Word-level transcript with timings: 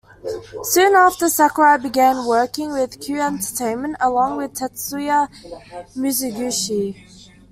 Soon 0.63 0.95
after, 0.95 1.29
Sakurai 1.29 1.77
began 1.77 2.25
working 2.25 2.71
with 2.73 2.99
Q 2.99 3.21
Entertainment, 3.21 3.97
along 4.01 4.37
with 4.37 4.55
Tetsuya 4.55 5.27
Mizuguchi. 5.95 6.97